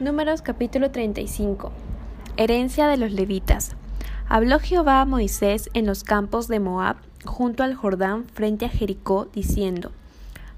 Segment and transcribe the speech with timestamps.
[0.00, 1.70] Números capítulo 35
[2.38, 3.76] Herencia de los levitas.
[4.26, 9.28] Habló Jehová a Moisés en los campos de Moab, junto al Jordán, frente a Jericó,
[9.32, 9.92] diciendo,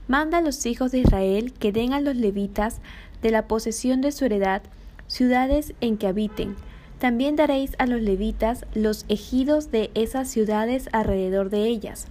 [0.07, 2.81] Manda a los hijos de Israel que den a los levitas
[3.23, 4.63] de la posesión de su heredad
[5.09, 6.55] ciudades en que habiten.
[7.01, 12.07] También daréis a los levitas los ejidos de esas ciudades alrededor de ellas.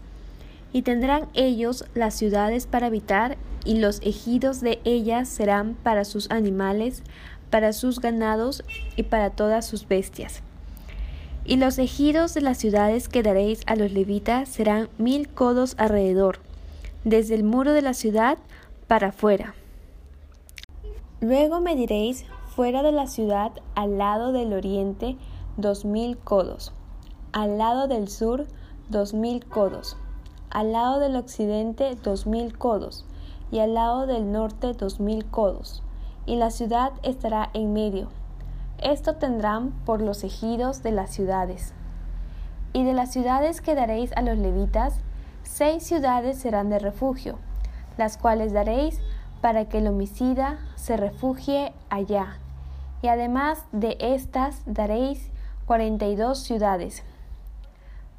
[0.74, 6.30] Y tendrán ellos las ciudades para habitar y los ejidos de ellas serán para sus
[6.32, 7.04] animales,
[7.50, 8.64] para sus ganados
[8.98, 10.42] y para todas sus bestias.
[11.46, 16.40] Y los ejidos de las ciudades que daréis a los levitas serán mil codos alrededor,
[17.04, 18.38] desde el muro de la ciudad
[18.88, 19.54] para afuera.
[21.22, 25.18] Luego mediréis fuera de la ciudad al lado del oriente
[25.58, 26.74] dos mil codos,
[27.32, 28.48] al lado del sur
[28.90, 29.98] dos mil codos,
[30.54, 33.06] al lado del occidente dos mil codos,
[33.52, 35.84] y al lado del norte dos mil codos,
[36.26, 38.08] y la ciudad estará en medio.
[38.78, 41.74] Esto tendrán por los ejidos de las ciudades.
[42.72, 44.96] Y de las ciudades que daréis a los levitas,
[45.44, 47.38] seis ciudades serán de refugio,
[47.98, 49.00] las cuales daréis
[49.42, 52.40] para que el homicida se refugie allá.
[53.02, 55.32] Y además de estas daréis
[55.66, 57.04] cuarenta y dos ciudades.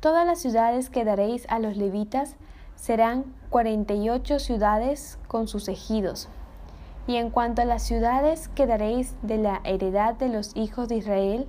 [0.04, 2.36] Todas las ciudades que daréis a los levitas
[2.76, 6.28] serán cuarenta y ocho ciudades con sus ejidos.
[7.06, 10.96] Y en cuanto a las ciudades que daréis de la heredad de los hijos de
[10.96, 11.48] Israel,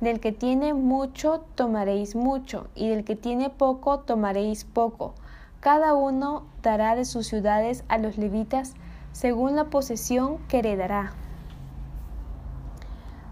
[0.00, 5.14] del que tiene mucho tomaréis mucho, y del que tiene poco tomaréis poco.
[5.60, 8.74] Cada uno dará de sus ciudades a los levitas
[9.12, 11.12] según la posesión que heredará.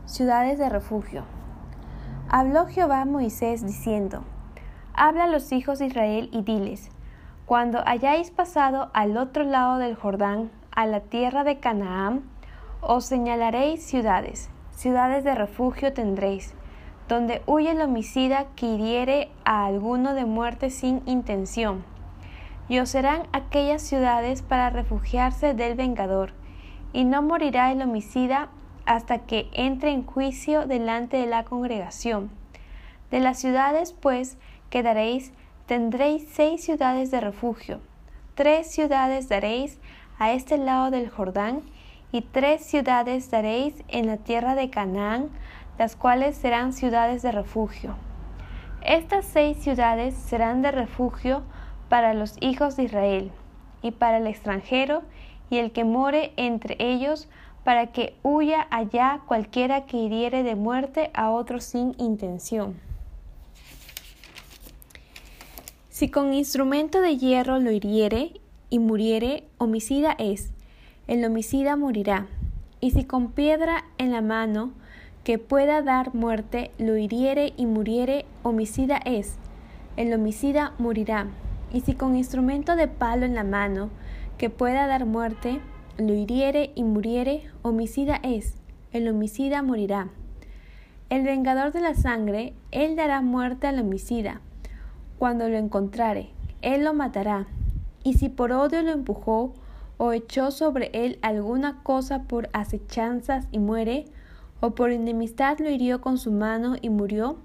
[0.06, 1.24] Ciudades de refugio.
[2.28, 4.22] Habló Jehová a Moisés diciendo,
[4.94, 6.90] Habla a los hijos de Israel y diles,
[7.46, 12.22] cuando hayáis pasado al otro lado del Jordán, a la tierra de Canaán,
[12.82, 16.54] os señalaréis ciudades, ciudades de refugio tendréis,
[17.08, 21.84] donde huye el homicida que hiriere a alguno de muerte sin intención.
[22.68, 26.32] Y os serán aquellas ciudades para refugiarse del vengador,
[26.92, 28.48] y no morirá el homicida
[28.84, 32.30] hasta que entre en juicio delante de la congregación.
[33.10, 34.38] De las ciudades, pues,
[34.72, 35.32] quedaréis
[35.66, 37.80] tendréis seis ciudades de refugio.
[38.34, 39.78] Tres ciudades daréis
[40.18, 41.60] a este lado del Jordán,
[42.10, 45.28] y tres ciudades daréis en la tierra de Canaán,
[45.78, 47.96] las cuales serán ciudades de refugio.
[48.82, 51.42] Estas seis ciudades serán de refugio
[51.90, 53.30] para los hijos de Israel,
[53.82, 55.02] y para el extranjero,
[55.50, 57.28] y el que more entre ellos,
[57.62, 62.91] para que huya allá cualquiera que hiriere de muerte a otro sin intención.
[66.02, 68.32] Si con instrumento de hierro lo hiriere
[68.70, 70.50] y muriere, homicida es,
[71.06, 72.26] el homicida morirá.
[72.80, 74.72] Y si con piedra en la mano
[75.22, 79.36] que pueda dar muerte lo hiriere y muriere, homicida es,
[79.96, 81.28] el homicida morirá.
[81.72, 83.88] Y si con instrumento de palo en la mano
[84.38, 85.60] que pueda dar muerte
[85.98, 88.56] lo hiriere y muriere, homicida es,
[88.90, 90.08] el homicida morirá.
[91.10, 94.40] El vengador de la sangre, él dará muerte al homicida
[95.22, 96.30] cuando lo encontrare,
[96.62, 97.46] él lo matará.
[98.02, 99.54] Y si por odio lo empujó
[99.96, 104.06] o echó sobre él alguna cosa por acechanzas y muere,
[104.58, 107.36] o por enemistad lo hirió con su mano y murió,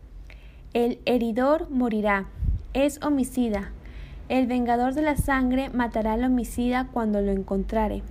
[0.73, 2.25] el heridor morirá,
[2.73, 3.73] es homicida.
[4.27, 8.01] El vengador de la sangre matará al homicida cuando lo encontrare.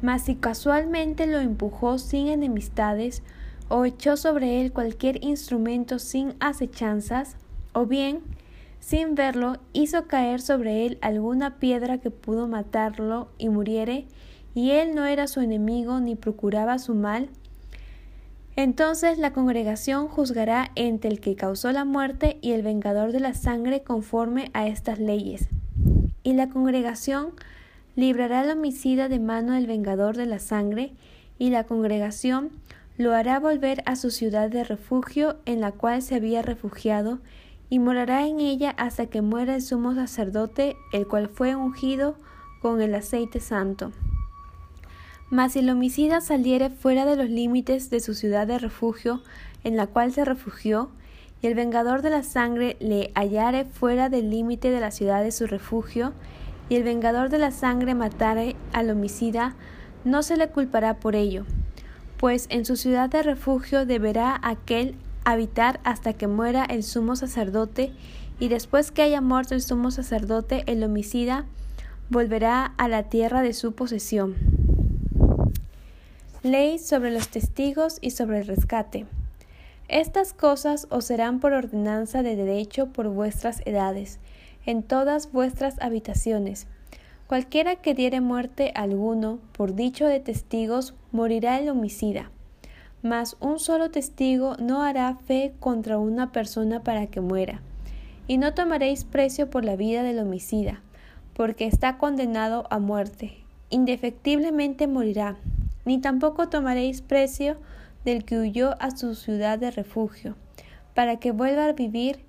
[0.00, 3.22] Mas si casualmente lo empujó sin enemistades,
[3.68, 7.36] o echó sobre él cualquier instrumento sin acechanzas,
[7.74, 8.22] o bien
[8.84, 14.04] sin verlo, hizo caer sobre él alguna piedra que pudo matarlo y muriere,
[14.54, 17.30] y él no era su enemigo ni procuraba su mal,
[18.56, 23.32] entonces la congregación juzgará entre el que causó la muerte y el vengador de la
[23.32, 25.48] sangre conforme a estas leyes.
[26.22, 27.30] Y la congregación
[27.96, 30.92] librará al homicida de mano del vengador de la sangre,
[31.38, 32.50] y la congregación
[32.98, 37.20] lo hará volver a su ciudad de refugio en la cual se había refugiado,
[37.70, 42.16] y morará en ella hasta que muera el sumo sacerdote, el cual fue ungido
[42.60, 43.92] con el aceite santo.
[45.30, 49.22] Mas si el homicida saliere fuera de los límites de su ciudad de refugio,
[49.64, 50.90] en la cual se refugió,
[51.42, 55.32] y el vengador de la sangre le hallare fuera del límite de la ciudad de
[55.32, 56.12] su refugio,
[56.68, 59.54] y el vengador de la sangre matare al homicida,
[60.04, 61.44] no se le culpará por ello,
[62.18, 67.92] pues en su ciudad de refugio deberá aquel habitar hasta que muera el sumo sacerdote,
[68.38, 71.46] y después que haya muerto el sumo sacerdote, el homicida
[72.10, 74.34] volverá a la tierra de su posesión.
[76.42, 79.06] Ley sobre los testigos y sobre el rescate.
[79.88, 84.18] Estas cosas os serán por ordenanza de derecho por vuestras edades,
[84.66, 86.66] en todas vuestras habitaciones.
[87.26, 92.30] Cualquiera que diere muerte a alguno, por dicho de testigos, morirá el homicida.
[93.04, 97.60] Mas un solo testigo no hará fe contra una persona para que muera.
[98.28, 100.80] Y no tomaréis precio por la vida del homicida,
[101.34, 103.36] porque está condenado a muerte.
[103.68, 105.36] Indefectiblemente morirá.
[105.84, 107.58] Ni tampoco tomaréis precio
[108.06, 110.34] del que huyó a su ciudad de refugio,
[110.94, 112.24] para que vuelva a vivir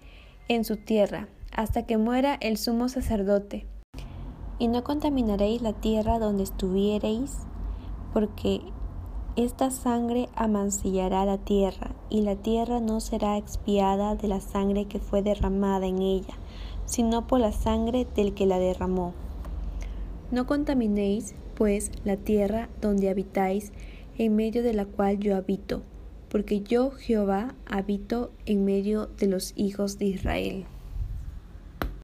[0.49, 3.65] en su tierra, hasta que muera el sumo sacerdote.
[4.59, 7.31] Y no contaminaréis la tierra donde estuviereis,
[8.11, 8.59] porque
[9.35, 14.99] esta sangre amancillará la tierra, y la tierra no será expiada de la sangre que
[14.99, 16.35] fue derramada en ella,
[16.85, 19.13] sino por la sangre del que la derramó.
[20.31, 23.73] No contaminéis, pues, la tierra donde habitáis,
[24.17, 25.81] en medio de la cual yo habito,
[26.29, 30.65] porque yo Jehová habito en medio de los hijos de Israel.